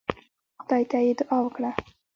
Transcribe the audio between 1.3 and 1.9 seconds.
وکړه.